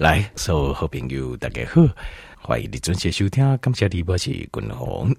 [0.00, 1.82] 来，所有好朋友大家好，
[2.40, 3.44] 欢迎你准时收听。
[3.58, 5.14] 感谢你，我是君宏。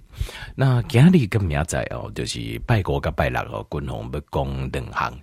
[0.55, 5.13] 那今日跟明仔哦，就是拜五跟拜六哦，君宏要讲两项，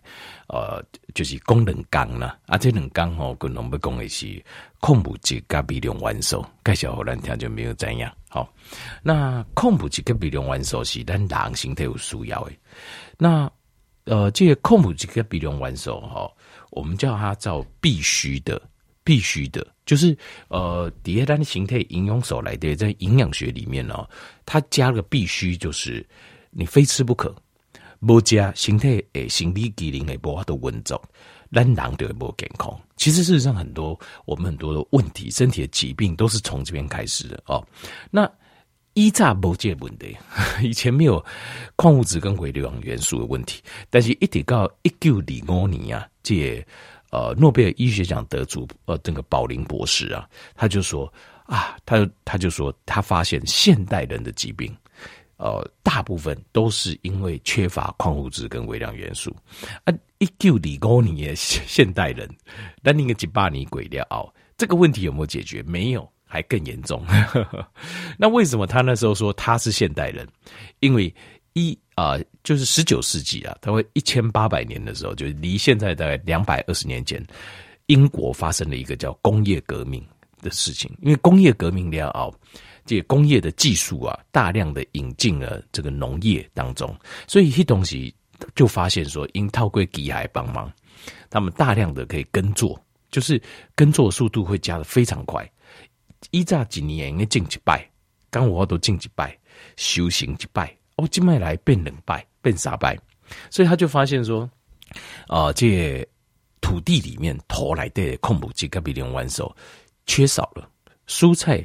[0.47, 0.81] 呃，
[1.13, 2.39] 就是讲两讲啦。
[2.47, 4.45] 啊，这两讲哦，君宏要讲的是
[4.79, 8.15] 矿物质跟微量元素，介绍好难听就没有怎样。
[8.29, 8.49] 好，
[9.03, 12.53] 那矿物质跟微量元素是咱人身体有需要的。
[13.17, 13.51] 那
[14.05, 16.31] 呃，这个矿物质跟微量元素哈，
[16.71, 18.63] 我们叫它叫必须的。
[19.09, 20.15] 必须的，就是
[20.49, 24.07] 呃，底下单的形态营养素来的，在营养学里面呢、
[24.45, 26.07] 它加了个必须，就是
[26.51, 27.35] 你非吃不可。
[28.07, 31.01] 不加形态诶，心理机能诶，不好的温度，
[31.51, 32.79] 咱人就会不健康。
[32.99, 37.67] 其实事实上，很多我们很多的问题，身体的疾病都是从这边开始的哦。
[38.11, 38.31] 那
[38.93, 40.15] 以前没这问题，
[40.63, 41.25] 以前没有
[41.77, 46.63] 矿物质跟微量元素的问题，但是一直到一九二五年啊，这。
[47.11, 51.13] 呃，诺贝尔医学奖得主呃，这个宝林博士啊，他就说
[51.45, 54.75] 啊，他他就说，他发现现代人的疾病，
[55.39, 59.35] 呃，大部分都是因为缺乏矿物质跟微量元素
[59.85, 59.95] 啊。
[60.19, 62.29] 一九二五年的现代人，
[62.83, 65.63] 那那个几百年过了哦，这个问题有没有解决？
[65.63, 67.03] 没有，还更严重。
[68.19, 70.27] 那为什么他那时候说他是现代人？
[70.81, 71.15] 因为
[71.55, 71.79] 一。
[71.99, 77.21] 啊、就是十九世纪啊，他会一千八百年的时候，就是离现在大概两百二十年前，
[77.87, 80.01] 英国发生了一个叫工业革命
[80.41, 80.89] 的事情。
[81.03, 82.33] 因为工业革命了哦，
[82.87, 88.15] 这个工业的技术啊，大量的引进了这个农业当中，所以这东西
[88.55, 90.73] 就发现说，因透过机还帮忙，
[91.29, 93.43] 他们大量的可以耕作，就是
[93.75, 95.45] 耕作速度会加得非常快。
[96.31, 97.85] 一乍几年应该进几拜，
[98.31, 99.37] 刚我都进几拜，
[99.75, 100.73] 修行几拜。
[100.99, 102.99] 哦，静脉来变冷败，变傻败，
[103.51, 104.41] 所以他就发现说，
[105.29, 106.07] 啊、呃，这
[106.61, 109.51] 土地里面投来的矿物质跟微量元素
[110.07, 110.69] 缺少了，
[111.07, 111.65] 蔬菜，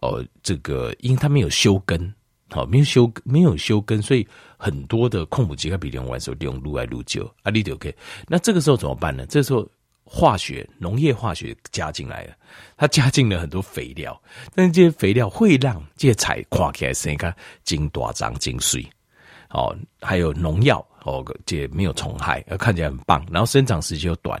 [0.00, 2.12] 呃，这个因为它没有休根，
[2.48, 7.94] 好，没有休没有休根，所以很多的矿物质跟微量元素用撸来撸就啊，你就 OK。
[8.26, 9.24] 那这个时候怎么办呢？
[9.26, 9.68] 这时候。
[10.12, 12.34] 化学农业化学加进来了，
[12.76, 14.20] 它加进了很多肥料，
[14.56, 17.32] 但这些肥料会让这些菜看起来生个
[17.62, 18.84] 金大张金水，
[19.50, 24.36] 哦，还有农药哦，这没有虫害，看起来很棒，然后生长时间又短，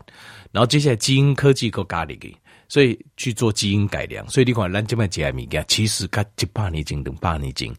[0.50, 2.36] 然后接下来基因科技够咖喱给，
[2.68, 7.72] 所以去做基因改良，所以你看咱这边加米加，其实跟一百年前、两百年前，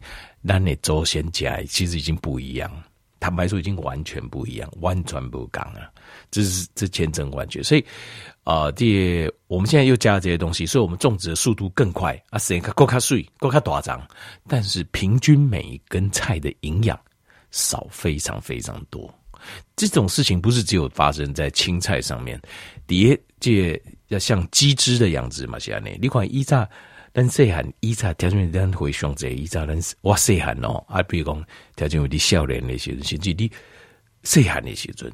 [0.48, 2.72] 咱的祖先加其实已经不一样。
[3.22, 5.86] 坦白说，已经完全不一样，完全不讲啊！
[6.28, 7.62] 这是这千真万确。
[7.62, 7.80] 所以，
[8.42, 14.04] 啊、呃，这我们现在又加了这些东西，所以我们种植的速度更快啊，时间够卡水，够卡大张，
[14.48, 16.98] 但是平均每一根菜的营养
[17.52, 19.08] 少非常非常多。
[19.76, 22.40] 这种事情不是只有发生在青菜上面，
[22.88, 26.68] 碟这要像鸡汁的样子嘛，现在呢，你看一炸。
[27.14, 31.44] 咱细汉以前条件咱会上济，以前咱我细汉哦，啊，比如讲
[31.76, 33.52] 条件有啲少年的时阵，甚至你
[34.22, 35.12] 细汉的时阵，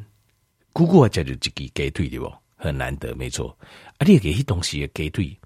[0.73, 3.49] 姑姑啊，家就一支鸡腿的不，很难得，没错。
[3.97, 5.37] 啊，你给迄东西的鸡腿，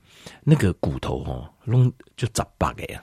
[0.43, 3.03] 那个骨头哦，拢就杂巴个呀。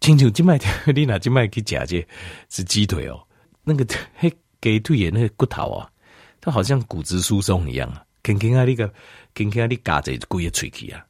[0.00, 0.60] 亲像今麦，
[0.94, 2.06] 你拿今麦去食这
[2.50, 3.26] 是鸡腿哦，
[3.62, 3.82] 那个
[4.20, 4.30] 迄
[4.60, 5.90] 鸡腿的那个骨头啊，
[6.38, 8.92] 它好像骨质疏松一样啊，轻轻啊，那个
[9.34, 11.02] 轻轻啊，你夹着骨也脆去啊。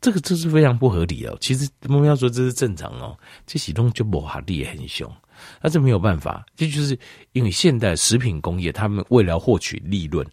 [0.00, 1.36] 这个这是非常不合理哦。
[1.40, 5.10] 其实我们要说这是正常哦，这启动就不哈力也很凶，
[5.60, 6.98] 那这没有办法，这就是
[7.32, 10.24] 因为现代食品工业，他们为了获取利润，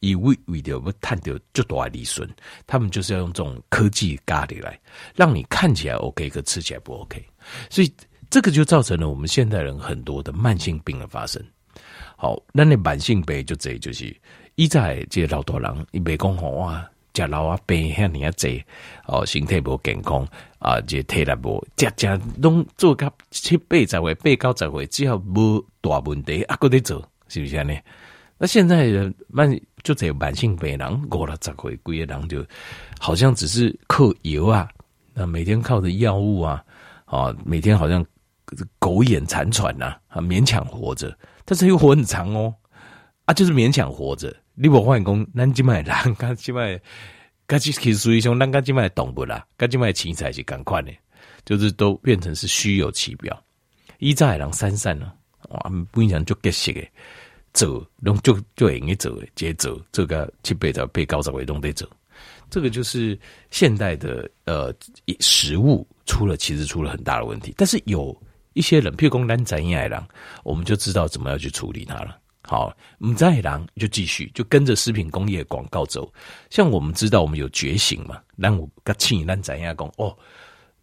[0.00, 2.28] 以为为的不探得就多利润，
[2.66, 4.78] 他们就是要用这种科技咖喱来
[5.14, 7.24] 让你看起来 OK，可吃起来不 OK，
[7.70, 7.90] 所以
[8.28, 11.42] 这个就造成了我们现代人很多的慢性病的发生。
[12.16, 14.14] 好，那那慢性病就这就是
[14.56, 16.88] 一在这老多人一没讲好啊。
[17.14, 18.64] 食老啊病遐尔啊济
[19.06, 20.26] 哦，身体无健康
[20.58, 27.78] 啊，这体力无，食食拢做甲七八十岁八九十岁，只要无大问题啊，搁得做，是不是安尼？
[28.38, 32.44] 那现在人慢就这慢性病人过了十岁，规个人就
[32.98, 34.68] 好像只是靠药啊，
[35.14, 36.64] 那每天靠着药物啊，
[37.04, 38.04] 啊，每天好像
[38.78, 42.54] 苟延残喘呐，啊，勉强活着，但是又活很长哦，
[43.26, 44.34] 啊，就是勉强活着。
[44.54, 46.80] 你无发现讲，咱即卖人，甲即卖，
[47.48, 50.92] 甲其实属于像咱甲即卖动物啦，甲即卖青菜是共款的，
[51.44, 53.42] 就是都变成是虚有其表。
[53.98, 55.14] 以前人散散啊，
[55.48, 56.90] 哇，不影响就结实诶，
[57.52, 61.88] 走，拢就就会用去走诶，接走，这个七八十八九十岁拢得走。
[62.50, 63.18] 这个就是
[63.50, 64.74] 现代的呃
[65.20, 67.54] 食物出了，其实出了很大的问题。
[67.56, 68.14] 但是有
[68.52, 70.02] 一些人，譬如讲咱知影的人，
[70.44, 72.18] 我们就知道怎么样去处理它了。
[72.52, 76.12] 好，唔在郎就继续就跟着食品工业广告走。
[76.50, 78.20] 像我们知道，我们有觉醒嘛？
[78.36, 79.90] 让我个亲让怎样讲？
[79.96, 80.14] 哦，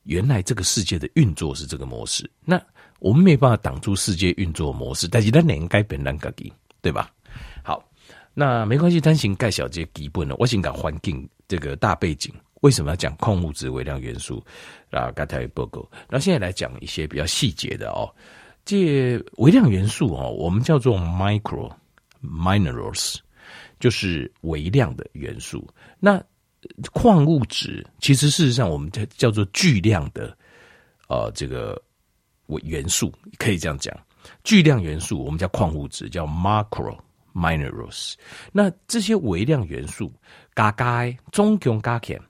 [0.01, 2.27] 原来这个世界的运作是这个模式。
[2.43, 2.59] 那
[2.97, 6.51] 我们没办法挡住世界运作模式，但是咱应该变咱自己，
[6.81, 7.11] 对吧？
[7.63, 7.87] 好，
[8.33, 10.35] 那没关系，单行盖小节基本了。
[10.39, 14.43] 我先讲环境这个大背景，为什么要讲矿物质、微量元素
[14.89, 15.11] 啊？
[15.11, 18.09] 刚才报告，那现在来讲一些比较细节的哦。
[18.69, 21.73] 这微量元素哦，我们叫做 micro
[22.21, 23.15] minerals，
[23.79, 25.67] 就是微量的元素。
[25.99, 26.23] 那
[26.91, 30.37] 矿物质其实事实上我们叫叫做巨量的
[31.07, 31.81] 呃这个
[32.61, 33.91] 元素，可以这样讲。
[34.43, 36.95] 巨量元素我们叫矿物质，叫 macro
[37.33, 38.13] minerals。
[38.51, 40.13] 那这些微量元素
[40.53, 42.21] 加加总共加起来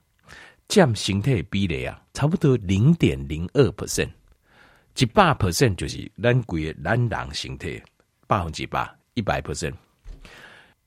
[0.68, 4.08] 占形态比例啊，差不多零点零二 percent。
[4.96, 7.82] 一百 percent 就是咱贵咱人形态，
[8.26, 9.72] 百分之百一百 percent，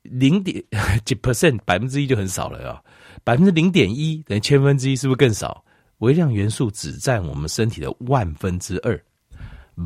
[0.04, 0.64] 零点
[1.04, 2.86] 几 percent 百分之一就很少了哟，
[3.24, 5.64] 百分之零点一等于千分之一，是不是更少？
[6.00, 9.02] 微量元素只占我们身体的万分之二，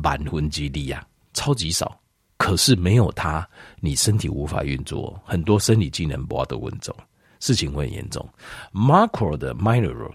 [0.02, 1.98] 万分之一呀，超级少。
[2.36, 3.48] 可是没有它，
[3.80, 6.94] 你身体无法运作，很多生理机能不都稳重，
[7.40, 8.28] 事情会很严重。
[8.72, 10.12] Macro 的 mineral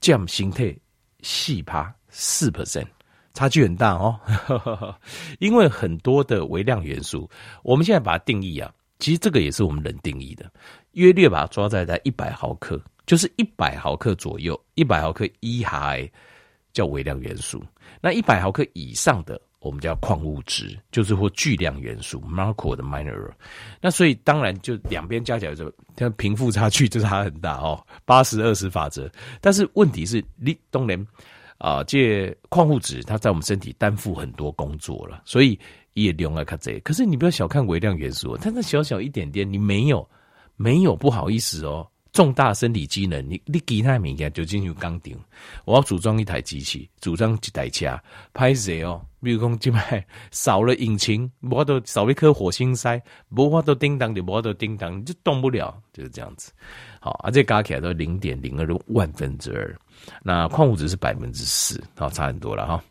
[0.00, 0.76] 占形态
[1.22, 2.86] 细趴四 percent。
[3.34, 4.18] 差距很大哦，
[5.40, 7.28] 因为很多的微量元素，
[7.64, 10.48] 我们现在把它定义啊，其实这个也是我们人定义的，
[10.92, 15.96] 约略把它抓在在一百毫克，就是一百毫克左右，一百毫克以下
[16.72, 17.60] 叫微量元素，
[18.00, 23.32] 那一百毫克以上的我们叫矿物质，就是或巨量元素 （macro 的 mineral）。
[23.80, 29.10] 那所以当然就两边加起来就，像贫富差距就差很大哦，八十二十法则。
[29.40, 31.04] 但是问题是，你当然。
[31.58, 35.58] 啊，这矿物质它在我们身体担负很多工作了，所以
[35.94, 36.78] 也用来看这。
[36.80, 40.06] 可是你不要小看微量元素，它那小小一点点，你没有
[40.56, 41.88] 没有不好意思哦。
[42.12, 45.18] 重大身体机能，你你其他物件就进入钢顶。
[45.64, 47.98] 我要组装一台机器，组装一台车，
[48.32, 49.04] 拍摄哦。
[49.24, 56.52] 比如讲，这卖少了引擎，我都少一颗火星塞，无法都叮当的，无法都叮当，就动不了，就是这样子。
[57.00, 59.74] 好，而且加起来都零点零二万分之二。
[60.22, 62.84] 那矿物质是百分之四，好，差很多了哈。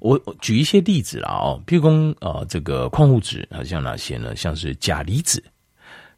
[0.00, 4.36] 我我举一些例子了哦，譬如说，呃，这个矿物质啊，像哪些呢？
[4.36, 5.42] 像是钾离子、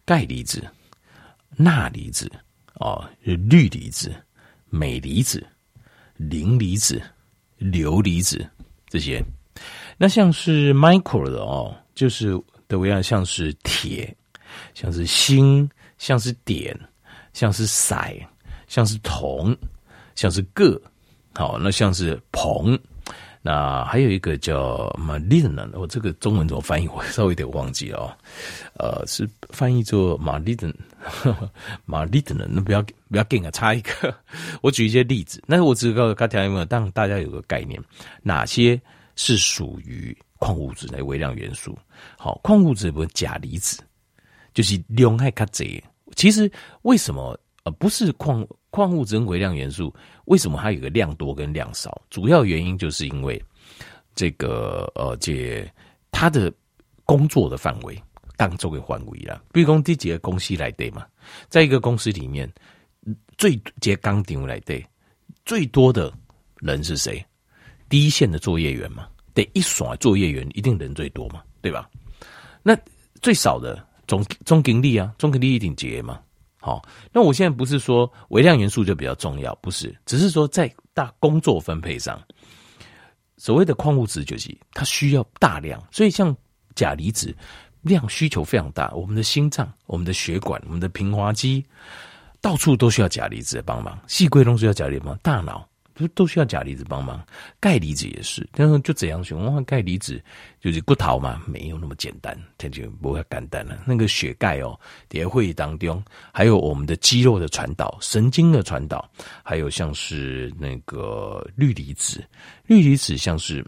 [0.04, 0.62] 钙离子。
[1.58, 2.30] 钠离子
[2.74, 4.14] 哦，氯离子、
[4.68, 5.42] 镁离子、
[6.16, 7.00] 磷离子、
[7.56, 8.46] 硫离子
[8.96, 9.22] 这些，
[9.98, 12.32] 那像是 micro 的哦，就是
[12.66, 14.16] 德维亚，像是铁，
[14.72, 16.74] 像是锌，像是碘，
[17.34, 18.26] 像是硒，
[18.68, 19.54] 像是铜，
[20.14, 20.80] 像是铬，
[21.34, 22.78] 好，那像是硼。
[23.46, 26.88] 那还有一个叫 molybdenum，我这个中文怎么翻译？
[26.88, 28.10] 我稍微有点忘记了哦。
[28.76, 32.46] 呃，是翻译做 molybdenum，molybdenum。
[32.50, 34.12] 那不要不要给啊，差一个。
[34.62, 37.80] 我举一些例子，那我只告诉大家，让大家有个概念，
[38.20, 38.82] 哪些
[39.14, 41.78] 是属于矿物质的微量元素？
[42.18, 43.80] 好，矿物质不是钾离子，
[44.54, 45.80] 就是量还较侪。
[46.16, 46.50] 其实
[46.82, 48.44] 为什么呃不是矿？
[48.76, 49.94] 矿物质跟微量元素
[50.26, 52.02] 为什么它有个量多跟量少？
[52.10, 53.42] 主要原因就是因为
[54.14, 55.66] 这个呃，这
[56.10, 56.52] 它的
[57.06, 57.98] 工作的范围
[58.36, 59.42] 当中的范围啦。
[59.50, 61.06] 比如讲第几个公司来对嘛，
[61.48, 62.46] 在一个公司里面，
[63.38, 64.84] 最接钢顶来对
[65.46, 66.12] 最多的
[66.56, 67.24] 人是谁？
[67.88, 71.88] 第一线的作业员嘛，得一耍作业员一定人最多嘛，对吧？
[72.62, 72.76] 那
[73.22, 76.20] 最少的总总经理啊，总经理一定接嘛。
[76.66, 76.82] 好，
[77.12, 82.20] 那我现在不是说微量元素就比较重要，不是，只是说在大工作分配上，
[83.36, 86.36] 所谓的矿物质就是它需要大量，所以像
[86.74, 87.32] 钾离子
[87.82, 91.64] 量需求非常大，我们的心脏、我们的血管、我们的平滑肌，
[92.40, 95.64] 到处都需要钾离子的帮忙，细龟都需要钾离子帮忙，大脑。
[95.96, 97.24] 不都需要钾离子帮忙，
[97.58, 100.22] 钙离子也是，但是就怎样说，哇，钙离子
[100.60, 103.82] 就是骨头嘛，没有那么简单，它就不会简单了。
[103.86, 104.78] 那个血钙哦，
[105.10, 109.10] 也会当中，还有我们的肌肉的传导、神经的传导，
[109.42, 112.22] 还有像是那个氯离子，
[112.66, 113.64] 氯离子像是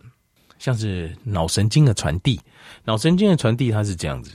[0.59, 2.39] 像是脑神经的传递，
[2.85, 4.33] 脑神经的传递它是这样子，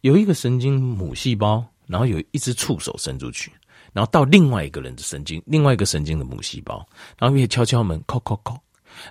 [0.00, 3.52] 有一个神经母细胞，然后有一只触手伸出去。
[3.96, 6.86] 然后到另外一个人的神经，另外一个神经的母细胞，
[7.16, 8.54] 然后也敲敲门，叩叩叩，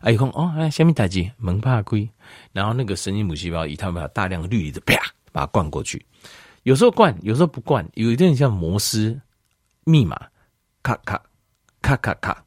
[0.01, 2.07] 哎，一看哦，哎，下面台阶门怕鬼，
[2.51, 4.95] 然后那个神经母细胞以他们把大量的氯离子啪
[5.31, 6.05] 把它灌过去，
[6.61, 9.19] 有时候灌，有时候不灌，有一点像摩斯
[9.85, 10.15] 密码，
[10.83, 11.19] 咔咔
[11.81, 12.43] 咔咔咔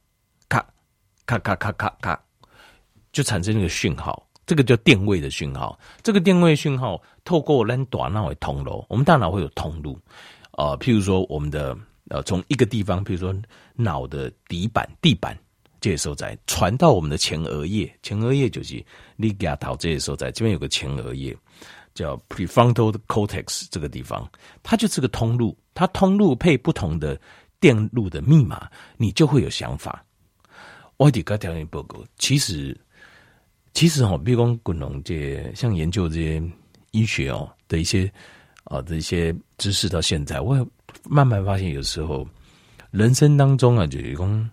[0.48, 0.64] 咔
[1.26, 2.20] 咔咔咔咔，
[3.10, 5.76] 就产生那个讯号，这个叫电位的讯号。
[6.04, 9.98] 这个电位讯号透过咱大脑的通路，我们大脑会有通路，
[10.52, 11.76] 呃，譬如说我们的
[12.08, 13.34] 呃，从一个地方，譬如说
[13.74, 15.38] 脑的底板、地板
[15.80, 18.84] 这些所在，传到我们的前额叶，前额叶就是
[19.16, 21.36] 你牙头这些所在，这边有个前额叶
[21.94, 24.28] 叫 prefrontal cortex，这个地方
[24.62, 27.20] 它就是个通路，它通路配不同的
[27.60, 30.04] 电路的密码，你就会有想法。
[30.96, 32.76] 我底个调研报告，其实。
[33.74, 36.42] 其实哦，比如说滚龙这像研究这些
[36.90, 38.10] 医学哦的一些
[38.64, 40.66] 啊的一些知识，到现在，我
[41.08, 42.26] 慢慢发现，有时候
[42.90, 44.48] 人生当中啊，就有一种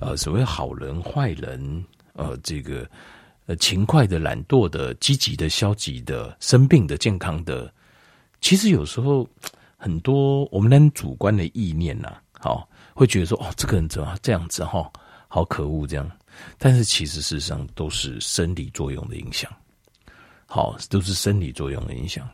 [0.00, 2.88] 呃所谓好人坏人，呃这个
[3.46, 7.72] 呃勤快的、懒惰的、积极的、消极的、生病的、健康的，
[8.40, 9.28] 其实有时候
[9.76, 14.90] 很多我们那主观的意念呐、啊，好会觉得说哦，这个人怎么这样子哈，
[15.28, 16.10] 好可恶这样。
[16.58, 19.50] 但是其实事实上都是生理作用的影响，
[20.46, 22.28] 好，都是生理作用的影响。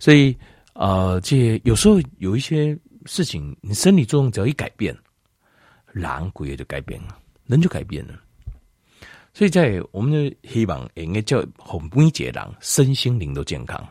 [0.00, 0.36] 所以，
[0.78, 4.96] 呃，这有时候有一些事情，你生理作用只要一改变，
[5.90, 8.14] 人鬼也就改变了，人就改变了。
[9.34, 13.84] 所以在我们的希望，应该叫红每一个人身心灵都健康。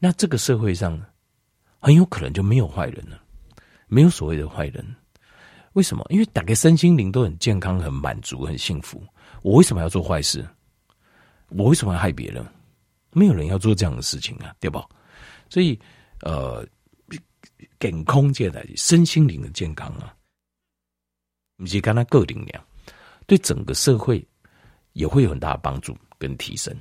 [0.00, 1.00] 那这个社会上
[1.78, 3.22] 很有可能就没有坏人了，
[3.86, 4.84] 没有所谓的坏人。
[5.74, 6.04] 为什么？
[6.10, 9.00] 因为大家身心灵都很健康、很满足、很幸福。
[9.42, 10.44] 我为什么要做坏事？
[11.50, 12.44] 我为什么要害别人？
[13.12, 14.84] 没有人要做这样的事情啊，对吧？
[15.52, 15.78] 所以，
[16.22, 16.66] 呃，
[17.78, 20.14] 给空间的身心灵的健康啊，
[21.58, 22.64] 以及跟他个灵量，
[23.26, 24.26] 对整个社会
[24.94, 26.74] 也会有很大的帮助跟提升。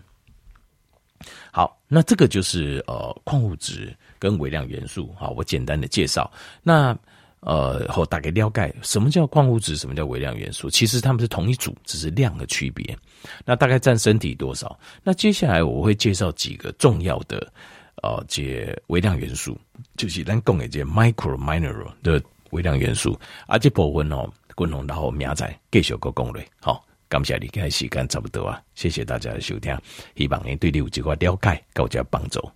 [1.52, 6.32] 好，那这个就是呃矿物质跟微量元素啊，我简单的介绍。
[6.64, 6.98] 那。
[7.44, 10.70] 呃，后大概了解什么叫矿物质，什么叫微量元素。
[10.70, 12.96] 其实它们是同一组，只是量的区别。
[13.44, 14.80] 那大概占身体多少？
[15.02, 17.52] 那接下来我会介绍几个重要的
[18.04, 19.58] 呃，这微量元素，
[19.96, 23.18] 就是咱讲的这 micro mineral 的微量元素。
[23.48, 26.46] 啊，这部分哦，共同然后明仔继续个讲嘞。
[26.60, 29.78] 好，感谢你，今日时间差不多啊，谢谢大家的收听，
[30.16, 32.52] 希望你对你有一个了解，够加帮助。